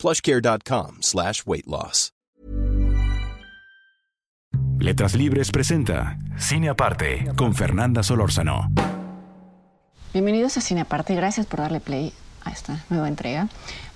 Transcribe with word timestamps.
plushcare.com 0.00 1.02
slash 1.02 1.42
weight 1.46 1.66
loss. 1.66 2.12
Letras 4.80 5.14
Libres 5.14 5.50
presenta 5.50 6.16
Cine 6.38 6.70
Aparte 6.70 7.30
con 7.36 7.54
Fernanda 7.54 8.02
Solórzano. 8.02 8.70
Bienvenidos 10.14 10.56
a 10.56 10.62
Cine 10.62 10.80
Aparte, 10.80 11.14
gracias 11.14 11.44
por 11.44 11.60
darle 11.60 11.80
play 11.80 12.14
a 12.44 12.50
esta 12.50 12.82
nueva 12.88 13.08
entrega. 13.08 13.48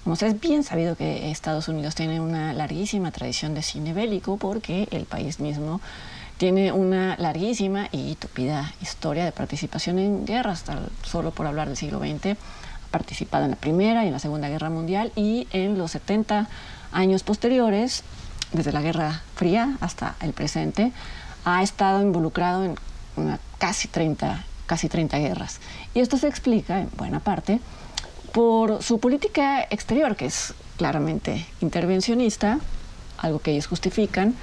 Como 0.05 0.15
es 0.15 0.41
bien 0.41 0.63
sabido 0.63 0.95
que 0.95 1.31
Estados 1.31 1.69
Unidos 1.69 1.95
tiene 1.95 2.21
una 2.21 2.53
larguísima 2.53 3.11
tradición 3.11 3.55
de 3.55 3.63
cine 3.63 3.95
bélico 3.95 4.37
porque 4.37 4.87
el 4.91 5.07
país 5.07 5.41
mismo 5.41 5.81
tiene 6.37 6.71
una 6.71 7.17
larguísima 7.17 7.89
y 7.91 8.17
tupida 8.17 8.75
historia 8.83 9.25
de 9.25 9.33
participación 9.33 9.99
en 9.99 10.27
guerras, 10.27 10.65
solo 11.03 11.31
por 11.31 11.47
hablar 11.47 11.69
del 11.69 11.79
siglo 11.79 11.99
XX 12.01 12.37
participado 12.95 13.45
en 13.45 13.51
la 13.51 13.57
Primera 13.57 14.05
y 14.05 14.07
en 14.07 14.13
la 14.13 14.21
Segunda 14.21 14.49
Guerra 14.49 14.71
Mundial 14.71 15.11
y 15.17 15.49
en 15.51 15.77
los 15.77 15.91
70 15.91 16.49
años 16.93 17.25
posteriores, 17.25 18.05
desde 18.53 18.71
la 18.71 18.83
Guerra 18.83 19.21
Fría 19.35 19.77
hasta 19.81 20.15
el 20.21 20.33
presente, 20.33 20.93
ha 21.45 21.65
estado 21.65 22.01
involucrado 22.03 22.65
en 22.65 22.77
casi, 23.59 23.89
30, 23.89 24.45
casi 24.67 24.89
30 24.89 25.19
guerras. 25.19 25.59
Y 25.93 25.99
esto 25.99 26.19
se 26.19 26.29
explica, 26.29 26.79
en 26.83 26.89
buena 26.97 27.19
parte, 27.19 27.59
por 28.31 28.81
su 28.81 29.01
política 29.01 29.63
exterior, 29.71 30.15
que 30.15 30.27
es 30.27 30.55
claramente 30.77 31.45
intervencionista, 31.61 32.61
algo 33.19 33.41
que 33.41 33.51
ellos 33.51 33.67
justifican, 33.67 34.37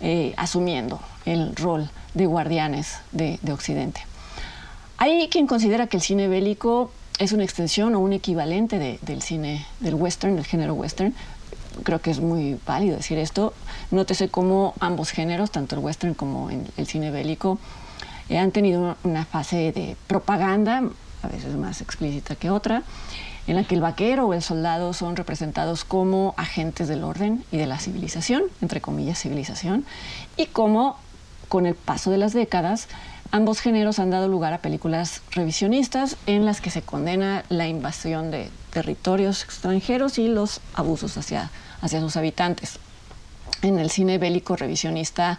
eh, 0.00 0.34
asumiendo 0.36 1.00
el 1.24 1.54
rol 1.54 1.88
de 2.14 2.26
guardianes 2.26 2.96
de, 3.12 3.38
de 3.42 3.52
Occidente. 3.52 4.00
Hay 4.98 5.28
quien 5.28 5.46
considera 5.46 5.86
que 5.86 5.98
el 5.98 6.02
cine 6.02 6.26
bélico 6.26 6.90
es 7.18 7.32
una 7.32 7.44
extensión 7.44 7.94
o 7.94 8.00
un 8.00 8.12
equivalente 8.12 8.98
del 9.00 9.22
cine, 9.22 9.66
del 9.80 9.94
western, 9.94 10.36
del 10.36 10.46
género 10.46 10.74
western. 10.74 11.14
Creo 11.84 12.00
que 12.00 12.10
es 12.10 12.20
muy 12.20 12.58
válido 12.66 12.96
decir 12.96 13.18
esto. 13.18 13.54
Nótese 13.90 14.28
cómo 14.28 14.74
ambos 14.80 15.10
géneros, 15.10 15.50
tanto 15.50 15.76
el 15.76 15.82
western 15.82 16.14
como 16.14 16.50
el 16.50 16.86
cine 16.86 17.10
bélico, 17.10 17.58
eh, 18.28 18.38
han 18.38 18.50
tenido 18.50 18.96
una 19.04 19.24
fase 19.24 19.72
de 19.72 19.96
propaganda, 20.06 20.82
a 21.22 21.28
veces 21.28 21.54
más 21.56 21.80
explícita 21.80 22.34
que 22.34 22.50
otra, 22.50 22.82
en 23.46 23.56
la 23.56 23.64
que 23.64 23.74
el 23.74 23.80
vaquero 23.80 24.26
o 24.26 24.34
el 24.34 24.42
soldado 24.42 24.92
son 24.92 25.16
representados 25.16 25.84
como 25.84 26.34
agentes 26.36 26.88
del 26.88 27.04
orden 27.04 27.44
y 27.50 27.56
de 27.56 27.66
la 27.66 27.78
civilización, 27.78 28.44
entre 28.60 28.80
comillas 28.80 29.18
civilización, 29.18 29.84
y 30.36 30.46
cómo 30.46 30.96
con 31.48 31.66
el 31.66 31.74
paso 31.74 32.10
de 32.10 32.18
las 32.18 32.32
décadas 32.32 32.88
Ambos 33.34 33.60
géneros 33.60 33.98
han 33.98 34.10
dado 34.10 34.28
lugar 34.28 34.52
a 34.52 34.58
películas 34.58 35.22
revisionistas 35.30 36.16
en 36.26 36.44
las 36.44 36.60
que 36.60 36.70
se 36.70 36.82
condena 36.82 37.44
la 37.48 37.66
invasión 37.66 38.30
de 38.30 38.50
territorios 38.70 39.42
extranjeros 39.42 40.18
y 40.18 40.28
los 40.28 40.60
abusos 40.74 41.16
hacia, 41.16 41.50
hacia 41.80 42.00
sus 42.00 42.16
habitantes. 42.16 42.78
En 43.62 43.78
el 43.78 43.90
cine 43.90 44.18
bélico 44.18 44.54
revisionista 44.54 45.38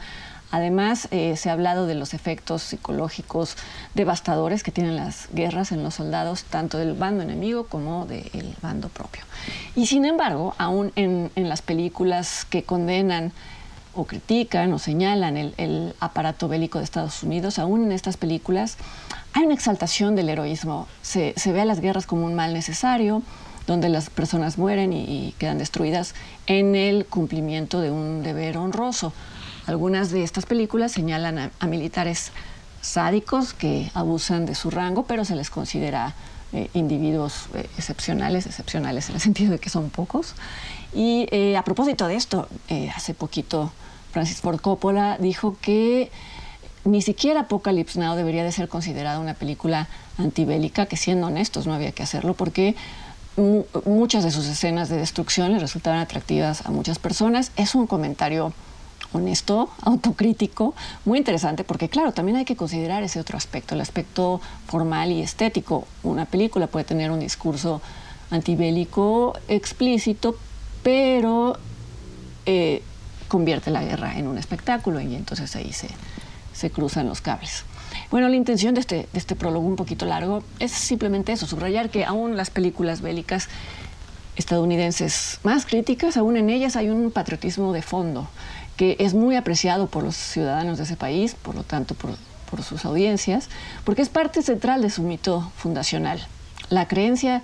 Además, 0.53 1.08
eh, 1.09 1.36
se 1.36 1.49
ha 1.49 1.53
hablado 1.53 1.88
de 1.88 1.95
los 1.95 2.14
efectos 2.14 2.61
psicológicos 2.61 3.58
devastadores 3.95 4.61
que 4.61 4.71
tienen 4.71 4.95
las 4.95 5.27
guerras 5.33 5.71
en 5.71 5.81
los 5.81 5.95
soldados, 5.95 6.43
tanto 6.43 6.77
del 6.77 6.93
bando 6.93 7.23
enemigo 7.23 7.65
como 7.65 8.05
del 8.05 8.55
bando 8.61 8.89
propio. 8.89 9.23
Y 9.76 9.87
sin 9.87 10.05
embargo, 10.05 10.53
aún 10.59 10.92
en, 10.95 11.32
en 11.36 11.49
las 11.49 11.64
películas 11.64 12.45
que 12.45 12.61
condenan 12.61 13.32
o 13.95 14.05
critican 14.05 14.73
o 14.73 14.80
señalan 14.80 15.37
el, 15.37 15.93
aparato 15.99 16.48
bélico 16.48 16.80
de 16.80 16.83
Estados 16.83 17.23
Unidos, 17.23 17.59
aún 17.59 17.83
en 17.83 17.92
estas 17.92 18.17
películas, 18.17 18.77
hay 19.33 19.43
una 19.43 19.54
exaltación 19.54 20.15
del 20.15 20.30
heroísmo. 20.30 20.87
Se, 21.02 21.33
ve 21.45 21.61
a 21.61 21.65
las 21.65 21.80
guerras 21.80 22.05
como 22.05 22.26
un 22.26 22.33
mal 22.33 22.53
necesario, 22.53 23.21
donde 23.67 23.89
las 23.89 24.09
personas 24.09 24.58
mueren 24.58 24.93
y, 24.93 25.33
quedan 25.37 25.58
destruidas 25.58 26.15
en 26.48 26.76
el 26.76 27.05
cumplimiento 27.05 27.80
de 27.82 27.92
un 27.92 28.23
deber 28.23 28.58
honroso. 28.58 29.14
Algunas 29.65 30.11
de 30.11 30.23
estas 30.23 30.45
películas 30.45 30.92
señalan 30.92 31.52
a, 31.59 31.67
militares 31.67 32.32
sádicos 32.83 33.54
que 33.54 33.89
abusan 33.94 34.45
de 34.45 34.55
su 34.55 34.70
rango, 34.70 35.04
pero 35.04 35.26
se 35.26 35.36
les 35.36 35.49
considera 35.49 36.14
eh, 36.52 36.70
individuos 36.73 37.48
eh, 37.55 37.67
excepcionales, 37.77 38.45
excepcionales 38.45 39.10
en 39.10 39.16
el 39.16 39.21
sentido 39.27 39.54
de 39.54 39.60
que 39.60 39.70
son 39.70 39.89
pocos. 39.89 40.36
Y 40.94 41.27
eh, 41.32 41.58
a 41.58 41.64
propósito 41.64 42.08
de 42.08 42.16
esto, 42.16 42.48
hace 42.95 43.16
poquito 43.16 43.71
Francis 44.11 44.42
Ford 44.42 44.60
Coppola 44.60 45.17
dijo 45.17 45.58
que 45.60 46.11
ni 46.83 47.02
siquiera 47.02 47.42
Apocalypse 47.42 47.98
Now 47.99 48.16
debería 48.16 48.44
de 48.44 48.52
ser 48.52 48.67
considerada 48.67 49.20
una 49.20 49.33
película 49.33 49.88
antibélica, 50.17 50.86
que 50.86 50.98
siendo 50.98 51.27
honestos 51.27 51.65
no 51.65 51.73
había 51.73 51.94
que 51.94 52.04
hacerlo 52.04 52.36
porque 52.36 52.76
muchas 53.86 54.23
de 54.23 54.30
sus 54.30 54.45
escenas 54.45 54.89
de 54.89 54.98
destrucción 54.98 55.54
le 55.54 55.60
resultaban 55.60 56.00
atractivas 56.00 56.65
a 56.65 56.70
muchas 56.70 57.00
personas. 57.00 57.52
Es 57.55 57.73
un 57.73 57.88
comentario 57.88 58.54
honesto, 59.14 59.70
autocrítico, 59.82 60.74
muy 61.06 61.20
interesante, 61.20 61.64
porque 61.64 61.88
claro, 61.88 62.12
también 62.12 62.38
hay 62.38 62.46
que 62.46 62.56
considerar 62.56 63.04
ese 63.04 63.20
otro 63.20 63.38
aspecto, 63.38 63.76
el 63.76 63.82
aspecto 63.82 64.42
formal 64.68 65.12
y 65.12 65.22
estético. 65.22 65.88
Una 66.04 66.26
película 66.26 66.68
puede 66.68 66.86
tener 66.86 67.12
un 67.12 67.20
discurso 67.20 67.82
antibélico 68.32 69.38
explícito, 69.48 70.36
pero 70.82 71.58
eh, 72.46 72.82
convierte 73.28 73.72
la 73.72 73.84
guerra 73.84 74.18
en 74.18 74.28
un 74.28 74.38
espectáculo 74.38 75.00
y 75.00 75.16
entonces 75.16 75.56
ahí 75.56 75.72
se, 75.72 75.88
se 76.54 76.72
cruzan 76.72 77.08
los 77.08 77.22
cables. 77.22 77.64
Bueno, 78.10 78.28
la 78.28 78.36
intención 78.36 78.74
de 78.74 78.82
este, 78.82 79.08
de 79.12 79.20
este 79.20 79.36
prólogo 79.36 79.66
un 79.66 79.76
poquito 79.76 80.06
largo 80.06 80.44
es 80.60 80.72
simplemente 80.72 81.32
eso, 81.32 81.45
subrayar 81.45 81.90
que 81.90 82.06
aún 82.06 82.36
las 82.36 82.50
películas 82.50 83.02
bélicas 83.02 83.50
estadounidenses 84.36 85.40
más 85.44 85.66
críticas, 85.66 86.18
aún 86.18 86.38
en 86.38 86.50
ellas 86.50 86.76
hay 86.76 86.90
un 86.90 87.12
patriotismo 87.12 87.72
de 87.72 87.84
fondo 87.84 88.28
que 88.78 88.95
es 89.00 89.14
muy 89.14 89.36
apreciado 89.36 89.88
por 89.88 90.04
los 90.04 90.16
ciudadanos 90.16 90.78
de 90.78 90.86
ese 90.86 90.95
país, 90.95 91.36
por 91.36 91.56
lo 91.56 91.64
tanto 91.64 91.95
por, 91.95 92.11
por 92.50 92.64
sus 92.64 92.86
audiencias, 92.86 93.50
porque 93.84 94.02
es 94.02 94.10
parte 94.10 94.42
central 94.42 94.82
de 94.82 94.89
su 94.89 95.04
mito 95.04 95.52
fundacional, 95.56 96.26
la 96.70 96.88
creencia 96.88 97.42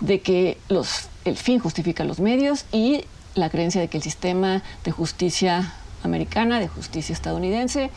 de 0.00 0.20
que 0.20 0.58
los, 0.68 1.08
el 1.24 1.36
fin 1.36 1.58
justifica 1.58 2.04
los 2.04 2.20
medios 2.20 2.66
y 2.72 3.04
la 3.34 3.50
creencia 3.50 3.80
de 3.80 3.88
que 3.88 3.98
el 3.98 4.02
sistema 4.02 4.62
de 4.84 4.90
justicia 4.90 5.72
americana, 6.02 6.60
de 6.60 6.68
justicia 6.68 7.12
estadounidense, 7.12 7.90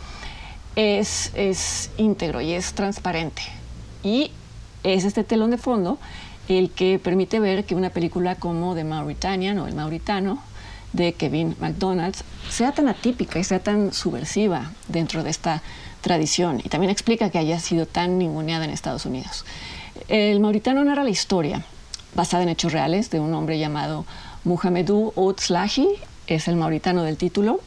es, 0.76 1.32
es 1.36 1.92
íntegro 1.98 2.42
y 2.42 2.54
es 2.54 2.74
transparente. 2.74 3.42
Y 4.04 4.32
es 4.84 5.04
este 5.04 5.24
telón 5.24 5.52
de 5.52 5.58
fondo 5.58 5.98
el 6.48 6.72
que 6.72 7.00
permite 7.00 7.40
ver 7.40 7.66
que 7.66 7.76
una 7.76 7.90
película 7.90 8.36
como 8.36 8.76
The 8.76 8.84
Mauritanian 8.84 9.60
o 9.60 9.68
El 9.68 9.76
Mauritano 9.76 10.42
de 10.94 11.14
Kevin 11.14 11.56
McDonald's 11.60 12.24
sea 12.50 12.72
tan 12.72 12.88
atípica 12.88 13.40
y 13.40 13.44
sea 13.44 13.60
tan 13.60 13.94
subversiva 13.94 14.72
dentro 14.88 15.24
de 15.24 15.30
esta 15.30 15.62
tradición. 16.02 16.62
Y 16.64 16.70
también 16.70 16.90
explica 16.90 17.30
que 17.30 17.38
haya 17.38 17.60
sido 17.60 17.86
tan 17.86 18.18
ninguneada 18.18 18.66
en 18.66 18.72
Estados 18.72 19.06
Unidos. 19.06 19.46
El 20.08 20.40
Mauritano 20.40 20.84
narra 20.84 21.04
la 21.04 21.10
historia 21.10 21.64
basada 22.16 22.44
en 22.44 22.50
hechos 22.50 22.74
reales 22.74 23.10
de 23.10 23.20
un 23.20 23.34
hombre 23.34 23.60
llamado 23.60 24.06
Muhammedou 24.44 25.14
Oud-Slahi 25.16 25.88
es 26.28 26.48
el 26.48 26.56
mauritano 26.56 27.04
del 27.04 27.18
título, 27.18 27.60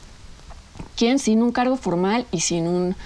quien 0.97 1.19
sin 1.19 1.43
un 1.43 1.53
cargo 1.53 1.77
formal 1.77 2.27
y 2.31 2.41
sin 2.41 2.67
un 2.67 2.97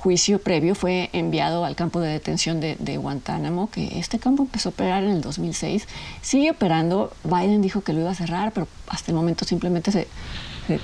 juicio 0.00 0.38
previo 0.40 0.74
fue 0.74 1.10
enviado 1.12 1.66
al 1.66 1.76
campo 1.76 2.00
de 2.00 2.08
detención 2.08 2.58
de, 2.58 2.96
Guantánamo, 2.96 3.70
que 3.70 3.98
este 3.98 4.18
campo 4.18 4.44
empezó 4.44 4.70
a 4.70 4.72
operar 4.72 5.04
en 5.04 5.10
el 5.10 5.20
2006. 5.20 5.86
Sigue 6.22 6.50
operando, 6.52 7.12
Biden 7.22 7.60
dijo 7.60 7.82
que 7.82 7.92
lo 7.92 8.00
iba 8.00 8.10
a 8.10 8.14
cerrar, 8.14 8.52
pero 8.52 8.66
hasta 8.88 9.10
el 9.10 9.16
momento 9.16 9.44
simplemente 9.44 9.92
se, 9.92 10.08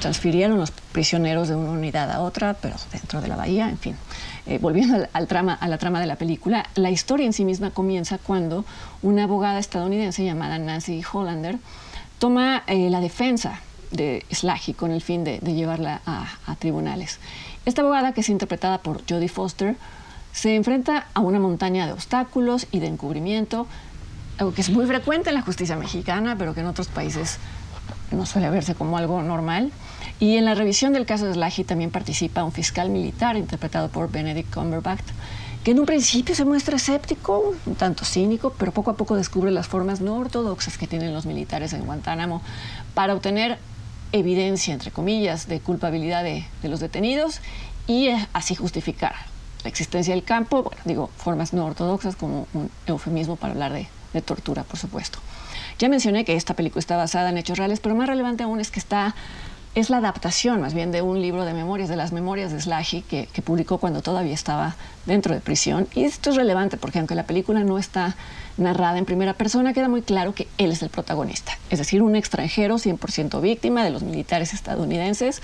transfirieron 0.00 0.58
los 0.58 0.70
prisioneros 0.70 1.48
de 1.48 1.56
una 1.56 1.70
unidad 1.70 2.10
a 2.10 2.20
otra, 2.20 2.54
pero 2.60 2.76
dentro 2.92 3.22
de 3.22 3.28
la 3.28 3.36
bahía, 3.36 3.70
en 3.70 3.78
fin. 3.78 3.96
Eh, 4.46 4.58
volviendo 4.58 5.06
al, 5.12 5.26
trama, 5.26 5.54
a 5.54 5.66
la 5.66 5.78
trama 5.78 5.98
de 6.00 6.06
la 6.06 6.16
película, 6.16 6.68
la 6.74 6.90
historia 6.90 7.24
en 7.24 7.32
sí 7.32 7.44
misma 7.44 7.70
comienza 7.70 8.18
cuando 8.18 8.66
una 9.00 9.24
abogada 9.24 9.58
estadounidense 9.58 10.24
llamada 10.24 10.58
Nancy 10.58 11.02
Hollander 11.10 11.58
toma 12.18 12.64
eh, 12.66 12.90
la 12.90 13.00
defensa 13.00 13.60
de 13.90 14.24
Slagy 14.30 14.74
con 14.74 14.90
el 14.90 15.00
fin 15.00 15.24
de, 15.24 15.38
llevarla 15.38 16.00
a, 16.06 16.56
tribunales. 16.58 17.18
Esta 17.66 17.82
abogada, 17.82 18.12
que 18.12 18.20
es 18.20 18.28
interpretada 18.28 18.78
por 18.78 19.02
Jodie 19.10 19.28
Foster, 19.28 19.76
se 20.32 20.54
enfrenta 20.54 21.08
a 21.14 21.20
una 21.20 21.40
montaña 21.40 21.86
de 21.86 21.92
obstáculos 21.92 22.68
y 22.70 22.78
de 22.78 22.86
encubrimiento, 22.86 23.66
algo 24.38 24.54
que 24.54 24.60
es 24.60 24.70
muy 24.70 24.86
frecuente 24.86 25.30
en 25.30 25.34
la 25.34 25.42
justicia 25.42 25.74
mexicana, 25.74 26.36
pero 26.38 26.54
que 26.54 26.60
en 26.60 26.66
otros 26.66 26.86
países 26.86 27.38
no 28.12 28.24
suele 28.24 28.50
verse 28.50 28.76
como 28.76 28.96
algo 28.98 29.20
normal. 29.20 29.72
Y 30.20 30.36
en 30.36 30.44
la 30.44 30.54
revisión 30.54 30.92
del 30.92 31.06
caso 31.06 31.26
de 31.26 31.34
Slahi 31.34 31.64
también 31.64 31.90
participa 31.90 32.44
un 32.44 32.52
fiscal 32.52 32.88
militar 32.88 33.36
interpretado 33.36 33.88
por 33.88 34.12
Benedict 34.12 34.54
Cumberbatch, 34.54 35.04
que 35.64 35.72
en 35.72 35.80
un 35.80 35.86
principio 35.86 36.36
se 36.36 36.44
muestra 36.44 36.76
escéptico, 36.76 37.56
un 37.66 37.74
tanto 37.74 38.04
cínico, 38.04 38.54
pero 38.56 38.70
poco 38.70 38.92
a 38.92 38.96
poco 38.96 39.16
descubre 39.16 39.50
las 39.50 39.66
formas 39.66 40.00
no 40.00 40.14
ortodoxas 40.14 40.78
que 40.78 40.86
tienen 40.86 41.12
los 41.12 41.26
militares 41.26 41.72
en 41.72 41.84
Guantánamo 41.84 42.42
para 42.94 43.12
obtener 43.12 43.58
evidencia, 44.12 44.74
entre 44.74 44.90
comillas, 44.90 45.48
de 45.48 45.60
culpabilidad 45.60 46.24
de, 46.24 46.44
los 46.62 46.80
detenidos 46.80 47.40
y 47.86 48.08
así 48.32 48.54
justificar 48.54 49.14
la 49.62 49.70
existencia 49.70 50.14
del 50.14 50.24
campo, 50.24 50.62
bueno, 50.62 50.80
digo, 50.84 51.10
formas 51.16 51.52
no 51.52 51.64
ortodoxas 51.66 52.16
como 52.16 52.46
un 52.54 52.70
eufemismo 52.86 53.36
para 53.36 53.52
hablar 53.52 53.72
de, 53.72 53.88
de 54.12 54.22
tortura, 54.22 54.64
por 54.64 54.78
supuesto. 54.78 55.18
Ya 55.78 55.88
mencioné 55.88 56.24
que 56.24 56.34
esta 56.34 56.54
película 56.54 56.80
está 56.80 56.96
basada 56.96 57.30
en 57.30 57.38
hechos 57.38 57.58
reales, 57.58 57.80
pero 57.80 57.94
más 57.94 58.08
relevante 58.08 58.44
aún 58.44 58.60
es 58.60 58.70
que 58.70 58.80
está 58.80 59.14
es 59.76 59.90
la 59.90 59.98
adaptación 59.98 60.62
más 60.62 60.72
bien 60.72 60.90
de 60.90 61.02
un 61.02 61.20
libro 61.20 61.44
de 61.44 61.52
memorias, 61.52 61.90
de 61.90 61.96
las 61.96 62.10
memorias 62.10 62.50
de 62.50 62.60
Slahi, 62.60 63.02
que, 63.02 63.28
publicó 63.44 63.76
cuando 63.76 64.00
todavía 64.00 64.32
estaba 64.32 64.74
dentro 65.04 65.34
de 65.34 65.40
prisión. 65.40 65.86
Y 65.94 66.04
esto 66.04 66.30
es 66.30 66.36
relevante 66.36 66.78
porque 66.78 66.98
aunque 66.98 67.14
la 67.14 67.24
película 67.24 67.62
no 67.62 67.78
está 67.78 68.16
narrada 68.56 68.96
en 68.96 69.04
primera 69.04 69.34
persona, 69.34 69.74
queda 69.74 69.88
muy 69.88 70.00
claro 70.00 70.34
que 70.34 70.48
él 70.56 70.72
es 70.72 70.82
el 70.82 70.88
protagonista, 70.88 71.58
es 71.68 71.78
decir, 71.78 72.02
un 72.02 72.16
extranjero 72.16 72.76
100% 72.76 73.38
víctima 73.42 73.84
de 73.84 73.90
los 73.90 74.02
militares 74.02 74.54
estadounidenses, 74.54 75.42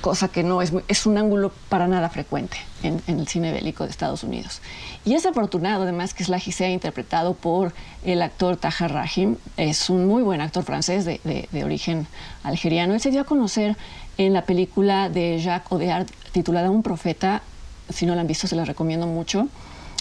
cosa 0.00 0.28
que 0.28 0.42
no 0.42 0.60
es, 0.62 1.06
un 1.06 1.18
ángulo 1.18 1.52
para 1.68 1.88
nada 1.88 2.08
frecuente 2.08 2.58
en, 2.82 3.02
el 3.06 3.26
cine 3.28 3.52
bélico 3.52 3.84
de 3.84 3.90
Estados 3.90 4.22
Unidos. 4.22 4.60
Y 5.04 5.14
es 5.14 5.26
afortunado 5.26 5.84
además 5.84 6.14
que 6.14 6.24
Slahi 6.24 6.52
sea 6.52 6.70
interpretado 6.70 7.34
por 7.34 7.72
el 8.04 8.22
actor 8.22 8.56
Tahar 8.56 8.92
Rahim, 8.92 9.36
es 9.56 9.90
un 9.90 10.06
muy 10.06 10.22
buen 10.22 10.40
actor 10.40 10.64
francés 10.64 11.04
de, 11.04 11.20
de, 11.24 11.64
origen 11.64 12.06
algeriano. 12.42 12.94
Él 12.94 13.00
se 13.00 13.10
dio 13.10 13.22
a 13.22 13.24
conocer 13.24 13.76
en 14.18 14.32
la 14.32 14.42
película 14.42 15.08
de 15.08 15.38
Jacques 15.38 15.72
Audiard 15.72 16.06
titulada 16.32 16.70
Un 16.70 16.82
profeta, 16.82 17.42
si 17.88 18.06
no 18.06 18.14
la 18.14 18.20
han 18.22 18.26
visto 18.26 18.46
se 18.46 18.56
la 18.56 18.64
recomiendo 18.64 19.06
mucho. 19.06 19.48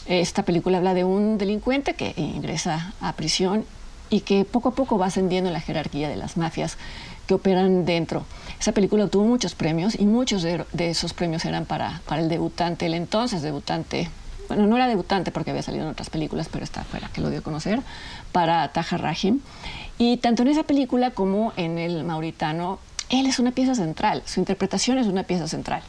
Esta 0.07 0.43
película 0.43 0.77
habla 0.77 0.93
de 0.93 1.03
un 1.03 1.37
delincuente 1.37 1.93
que 1.93 2.13
ingresa 2.15 2.93
a 3.01 3.13
prisión 3.13 3.65
y 4.09 4.21
que 4.21 4.45
poco 4.45 4.69
a 4.69 4.75
poco 4.75 4.97
va 4.97 5.07
ascendiendo 5.07 5.49
en 5.49 5.53
la 5.53 5.61
jerarquía 5.61 6.09
de 6.09 6.15
las 6.15 6.37
mafias 6.37 6.77
que 7.27 7.33
operan 7.33 7.85
dentro. 7.85 8.25
Esa 8.59 8.71
película 8.71 9.05
obtuvo 9.05 9.25
muchos 9.25 9.53
premios 9.53 9.99
y 9.99 10.05
muchos 10.05 10.43
de, 10.43 10.65
esos 10.77 11.13
premios 11.13 11.45
eran 11.45 11.65
para, 11.65 12.01
para 12.07 12.21
el 12.21 12.29
debutante, 12.29 12.85
el 12.85 12.93
entonces 12.93 13.41
debutante 13.41 14.09
bueno, 14.47 14.65
no 14.65 14.77
era 14.77 14.87
debutante 14.87 15.31
porque 15.31 15.51
había 15.51 15.61
salido 15.61 15.83
en 15.83 15.91
otras 15.91 16.09
películas, 16.09 16.47
pero 16.49 16.63
esta 16.63 16.83
fue 16.85 17.01
la 17.01 17.09
que 17.09 17.19
lo 17.19 17.29
dio 17.29 17.39
a 17.39 17.43
conocer, 17.43 17.81
para 18.31 18.65
Taja 18.69 18.95
Rahim. 18.97 19.41
Y 19.97 20.17
tanto 20.17 20.43
en 20.43 20.47
esa 20.47 20.63
película 20.63 21.11
como 21.11 21.51
en 21.57 21.77
El 21.77 22.05
Mauritano, 22.05 22.79
él 23.09 23.25
es 23.25 23.39
una 23.39 23.51
pieza 23.51 23.75
central, 23.75 24.23
su 24.25 24.39
interpretación 24.39 24.99
es 24.99 25.07
una 25.07 25.23
pieza 25.23 25.49
central 25.49 25.81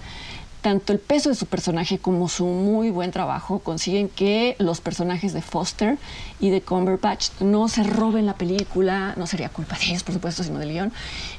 tanto 0.61 0.93
el 0.93 0.99
peso 0.99 1.29
de 1.29 1.35
su 1.35 1.47
personaje 1.47 1.99
como 1.99 2.29
su 2.29 2.47
muy 2.47 2.91
buen 2.91 3.11
trabajo 3.11 3.61
consiguen 3.61 4.09
que 4.09 4.57
los 4.59 4.81
personajes 4.81 5.33
de 5.33 5.43
Foster 5.43 5.99
y 6.41 6.51
de 6.51 6.63
Cumberbatch 6.63 7.31
no 7.41 7.69
se 7.69 7.85
roben 7.85 8.27
la 8.27 8.35
película, 8.35 9.15
no 9.17 9.27
sería 9.27 9.49
culpa 9.49 9.77
de 9.79 9.87
ellos, 9.87 10.03
por 10.03 10.15
supuesto, 10.15 10.43
sino 10.43 10.59
del 10.59 10.73
guion, 10.73 10.93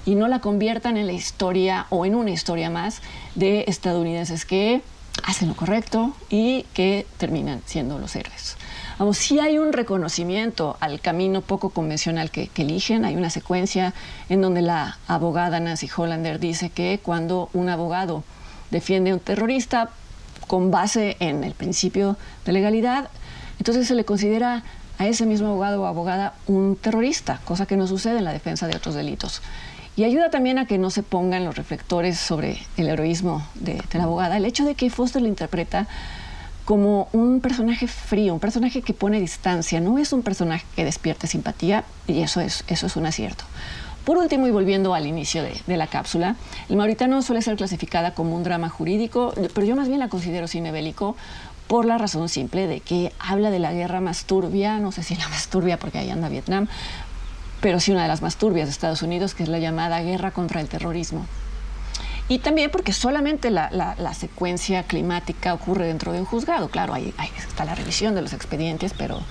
y 0.06 0.16
no 0.16 0.28
la 0.28 0.40
conviertan 0.40 0.98
en 0.98 1.08
la 1.08 1.14
historia 1.14 1.86
o 1.90 2.06
en 2.06 2.16
una 2.16 2.32
historia 2.32 2.70
más 2.70 3.02
de 3.36 3.66
estadounidenses 3.68 4.46
que 4.46 4.82
hacen 5.24 5.50
lo 5.50 5.56
correcto 5.56 6.16
y 6.30 6.66
que 6.74 7.06
terminan 7.18 7.62
siendo 7.66 8.00
los 8.00 8.16
héroes. 8.16 8.56
Vamos, 8.98 9.18
sí 9.18 9.40
hay 9.40 9.58
un 9.58 9.74
reconocimiento 9.74 10.78
al 10.80 11.00
camino 11.00 11.42
poco 11.42 11.70
convencional 11.70 12.32
que, 12.32 12.48
que, 12.48 12.64
eligen. 12.64 13.06
Hay 13.06 13.16
una 13.16 13.30
secuencia 13.30 13.94
en 14.28 14.42
donde 14.42 14.62
la 14.62 14.98
abogada 15.08 15.60
Nancy 15.60 15.90
Hollander 15.96 16.40
dice 16.40 16.70
que 16.70 17.00
cuando 17.02 17.50
un 17.54 17.70
abogado 17.70 18.24
defiende 18.72 19.12
a 19.12 19.14
un 19.14 19.20
terrorista 19.20 19.90
con 20.48 20.72
base 20.72 21.18
en 21.20 21.44
el 21.44 21.54
principio 21.54 22.18
de 22.46 22.54
legalidad, 22.54 23.10
entonces 23.60 23.88
se 23.88 23.96
le 23.96 24.06
considera 24.06 24.64
a 24.98 25.08
ese 25.08 25.26
mismo 25.26 25.48
abogado 25.48 25.82
o 25.82 25.86
abogada 25.86 26.34
un 26.48 26.76
terrorista, 26.76 27.40
cosa 27.46 27.66
que 27.66 27.78
no 27.78 27.88
sucede 27.88 28.18
en 28.18 28.26
la 28.26 28.34
defensa 28.34 28.68
de 28.68 28.76
otros 28.76 28.96
delitos. 28.96 29.42
Y 29.96 30.04
ayuda 30.04 30.30
también 30.30 30.58
a 30.60 30.66
que 30.66 30.78
no 30.78 30.90
se 30.90 31.04
pongan 31.04 31.46
los 31.46 31.56
reflectores 31.56 32.18
sobre 32.18 32.58
el 32.78 32.88
heroísmo 32.88 33.46
de, 33.56 33.82
la 33.94 34.04
abogada, 34.04 34.38
el 34.38 34.46
hecho 34.46 34.66
de 34.66 34.76
que 34.76 34.90
Foster 34.90 35.22
lo 35.22 35.28
interpreta 35.28 35.88
como 36.66 37.10
un 37.14 37.42
personaje 37.42 37.88
frío, 37.88 38.34
un 38.34 38.40
personaje 38.40 38.82
que 38.82 38.94
pone 38.94 39.20
distancia, 39.20 39.80
no 39.80 39.98
es 39.98 40.14
un 40.14 40.22
personaje 40.22 40.66
que 40.76 40.86
despierte 40.86 41.28
simpatía 41.28 41.84
y 42.08 42.22
eso 42.22 42.42
es, 42.42 42.64
eso 42.68 42.86
es 42.88 42.96
un 42.96 43.06
acierto. 43.06 43.44
Por 44.10 44.18
último, 44.18 44.48
y 44.48 44.50
volviendo 44.50 44.96
al 44.96 45.06
inicio 45.06 45.44
de, 45.44 45.78
la 45.78 45.86
cápsula, 45.86 46.36
el 46.68 46.78
Mauritano 46.78 47.22
suele 47.22 47.44
ser 47.44 47.56
clasificada 47.58 48.16
como 48.16 48.36
un 48.36 48.42
drama 48.42 48.68
jurídico, 48.68 49.36
pero 49.54 49.68
yo 49.68 49.76
más 49.76 49.88
bien 49.88 50.00
la 50.00 50.10
considero 50.10 50.48
cine 50.48 50.72
bélico 50.72 51.16
por 51.68 51.86
la 51.86 52.00
razón 52.00 52.28
simple 52.28 52.66
de 52.66 52.80
que 52.80 53.14
habla 53.20 53.52
de 53.52 53.60
la 53.60 53.72
guerra 53.72 54.02
más 54.02 54.26
turbia, 54.26 54.80
no 54.80 54.92
sé 54.92 55.04
si 55.04 55.16
la 55.16 55.30
más 55.30 55.50
turbia 55.50 55.78
porque 55.78 56.00
ahí 56.00 56.10
anda 56.10 56.28
Vietnam, 56.28 56.68
pero 57.62 57.80
sí 57.80 57.92
una 57.92 58.02
de 58.02 58.08
las 58.08 58.24
más 58.24 58.38
turbias 58.38 58.66
de 58.66 58.72
Estados 58.72 59.04
Unidos, 59.04 59.36
que 59.36 59.44
es 59.44 59.50
la 59.50 59.60
llamada 59.60 60.02
guerra 60.02 60.32
contra 60.32 60.60
el 60.60 60.68
terrorismo. 60.68 61.28
Y 62.30 62.40
también 62.40 62.72
porque 62.72 62.94
solamente 62.94 63.52
la, 63.52 64.14
secuencia 64.18 64.82
climática 64.82 65.54
ocurre 65.54 65.86
dentro 65.86 66.14
de 66.14 66.20
un 66.20 66.26
juzgado. 66.26 66.70
Claro, 66.70 66.96
ahí, 66.96 67.14
está 67.38 67.64
la 67.64 67.76
revisión 67.76 68.16
de 68.16 68.24
los 68.24 68.34
expedientes, 68.34 68.96
pero 68.98 69.22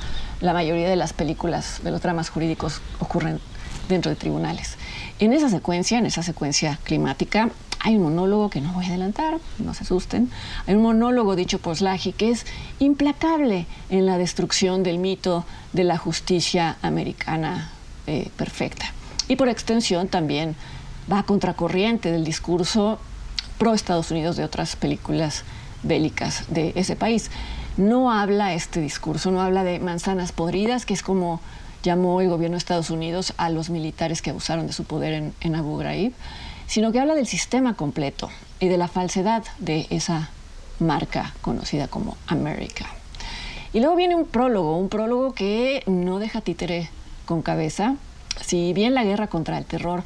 la 0.40 0.52
mayoría 0.52 0.88
de 0.88 0.94
las 0.94 1.12
películas, 1.12 1.80
de 1.82 1.90
los 1.90 2.00
dramas 2.00 2.30
jurídicos 2.30 2.80
ocurren 3.00 3.40
dentro 3.88 4.10
de 4.10 4.16
tribunales. 4.16 4.76
En 5.18 5.32
esa 5.32 5.48
secuencia, 5.48 5.98
en 5.98 6.06
esa 6.06 6.22
secuencia 6.22 6.78
climática, 6.84 7.50
hay 7.80 7.96
un 7.96 8.02
monólogo 8.02 8.50
que 8.50 8.60
no 8.60 8.72
voy 8.72 8.86
a 8.86 8.88
adelantar, 8.88 9.38
no 9.58 9.72
se 9.74 9.84
asusten. 9.84 10.30
Hay 10.66 10.74
un 10.74 10.82
monólogo 10.82 11.36
dicho 11.36 11.58
por 11.60 11.76
Slahi 11.76 12.12
que 12.12 12.30
es 12.30 12.44
implacable 12.80 13.66
en 13.88 14.06
la 14.06 14.18
destrucción 14.18 14.82
del 14.82 14.98
mito 14.98 15.44
de 15.72 15.84
la 15.84 15.96
justicia 15.96 16.76
americana 16.82 17.70
eh, 18.06 18.30
perfecta. 18.36 18.92
Y 19.28 19.36
por 19.36 19.48
extensión 19.48 20.08
también 20.08 20.56
va 21.10 21.20
a 21.20 21.22
contracorriente 21.22 22.10
del 22.10 22.24
discurso 22.24 22.98
pro 23.58 23.74
Estados 23.74 24.10
Unidos 24.10 24.36
de 24.36 24.44
otras 24.44 24.76
películas 24.76 25.44
bélicas 25.82 26.44
de 26.48 26.72
ese 26.74 26.96
país. 26.96 27.30
No 27.76 28.10
habla 28.10 28.54
este 28.54 28.80
discurso, 28.80 29.30
no 29.30 29.40
habla 29.40 29.62
de 29.62 29.78
manzanas 29.78 30.32
podridas, 30.32 30.84
que 30.84 30.94
es 30.94 31.02
como 31.02 31.40
llamó 31.82 32.20
el 32.20 32.28
gobierno 32.28 32.54
de 32.54 32.58
Estados 32.58 32.90
Unidos 32.90 33.34
a 33.36 33.50
los 33.50 33.70
militares 33.70 34.22
que 34.22 34.30
abusaron 34.30 34.66
de 34.66 34.72
su 34.72 34.84
poder 34.84 35.32
en, 35.40 35.54
Abu 35.54 35.76
Ghraib, 35.78 36.12
sino 36.66 36.92
que 36.92 37.00
habla 37.00 37.14
del 37.14 37.26
sistema 37.26 37.74
completo 37.74 38.30
y 38.60 38.68
de 38.68 38.78
la 38.78 38.88
falsedad 38.88 39.44
de 39.58 39.86
esa 39.90 40.30
marca 40.80 41.34
conocida 41.40 41.88
como 41.88 42.16
América. 42.26 42.86
Y 43.72 43.80
luego 43.80 43.96
viene 43.96 44.14
un 44.14 44.26
prólogo, 44.26 44.76
un 44.78 44.88
prólogo 44.88 45.32
que 45.32 45.82
no 45.86 46.18
deja 46.18 46.40
títere 46.40 46.90
con 47.26 47.42
cabeza. 47.42 47.96
Si 48.40 48.72
bien 48.72 48.94
la 48.94 49.04
guerra 49.04 49.26
contra 49.26 49.58
el 49.58 49.64
terror 49.64 50.04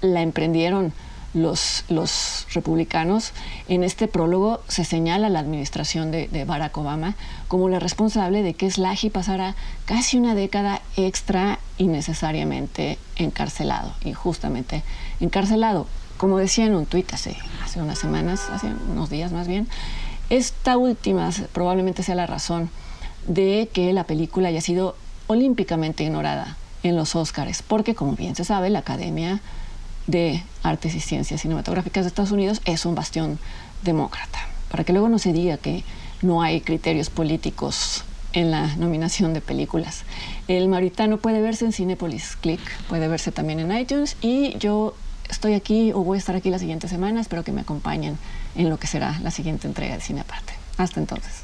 la 0.00 0.22
emprendieron 0.22 0.92
los, 1.34 2.46
republicanos, 2.54 3.32
en 3.68 3.84
este 3.84 4.08
prólogo 4.08 4.60
se 4.68 4.84
señala 4.84 5.28
la 5.28 5.40
administración 5.40 6.10
de, 6.10 6.44
Barack 6.46 6.76
Obama 6.78 7.14
como 7.48 7.68
la 7.68 7.80
responsable 7.80 8.42
de 8.42 8.54
que 8.54 8.70
Slahi 8.70 9.10
pasara 9.10 9.54
casi 9.84 10.16
una 10.16 10.34
década 10.34 10.80
extra 10.96 11.58
innecesariamente 11.78 12.98
encarcelado, 13.16 13.92
injustamente 14.04 14.82
encarcelado. 15.20 15.86
Como 16.16 16.38
decía 16.38 16.66
en 16.66 16.74
un 16.74 16.86
tuit 16.86 17.12
hace, 17.12 17.36
hace 17.62 17.82
unas 17.82 17.98
semanas, 17.98 18.48
hace 18.50 18.68
unos 18.90 19.10
días 19.10 19.32
más 19.32 19.48
bien, 19.48 19.68
esta 20.30 20.76
última 20.78 21.30
probablemente 21.52 22.02
sea 22.02 22.14
la 22.14 22.26
razón 22.26 22.70
de 23.26 23.68
que 23.72 23.92
la 23.92 24.04
película 24.04 24.48
haya 24.48 24.60
sido 24.60 24.96
olímpicamente 25.26 26.04
ignorada 26.04 26.56
en 26.82 26.96
los 26.96 27.16
Oscars, 27.16 27.62
porque 27.62 27.94
como 27.94 28.12
bien 28.12 28.36
se 28.36 28.44
sabe, 28.44 28.70
la 28.70 28.80
Academia 28.80 29.40
de 30.06 30.42
Artes 30.62 30.94
y 30.94 31.00
Ciencias 31.00 31.42
Cinematográficas 31.42 32.04
de 32.04 32.08
Estados 32.08 32.32
Unidos 32.32 32.60
es 32.64 32.84
un 32.86 32.94
bastión 32.94 33.38
demócrata, 33.82 34.38
para 34.70 34.84
que 34.84 34.92
luego 34.92 35.08
no 35.08 35.18
se 35.18 35.32
diga 35.32 35.56
que 35.56 35.84
no 36.22 36.42
hay 36.42 36.60
criterios 36.60 37.10
políticos 37.10 38.04
en 38.32 38.50
la 38.50 38.74
nominación 38.76 39.32
de 39.32 39.40
películas. 39.40 40.04
El 40.48 40.68
Mauritano 40.68 41.18
puede 41.18 41.40
verse 41.40 41.64
en 41.64 41.72
Cinepolis 41.72 42.36
Click, 42.36 42.60
puede 42.88 43.08
verse 43.08 43.32
también 43.32 43.60
en 43.60 43.76
iTunes 43.76 44.16
y 44.20 44.58
yo 44.58 44.94
estoy 45.28 45.54
aquí 45.54 45.92
o 45.92 46.02
voy 46.02 46.16
a 46.16 46.18
estar 46.18 46.36
aquí 46.36 46.50
la 46.50 46.58
siguiente 46.58 46.88
semana, 46.88 47.20
espero 47.20 47.44
que 47.44 47.52
me 47.52 47.60
acompañen 47.60 48.18
en 48.56 48.68
lo 48.68 48.78
que 48.78 48.86
será 48.86 49.18
la 49.22 49.30
siguiente 49.30 49.66
entrega 49.68 49.94
de 49.94 50.00
Cine 50.00 50.20
Aparte. 50.20 50.52
Hasta 50.76 51.00
entonces. 51.00 51.43